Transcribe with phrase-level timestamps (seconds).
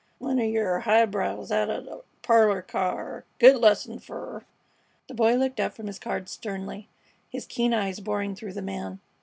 [0.17, 3.23] One o' yer highbrows out o' th' parlor car!
[3.37, 4.45] Good lesson fer 'er!"
[5.07, 6.89] The Boy looked up from his cards sternly,
[7.29, 8.99] his keen eyes boring through the man.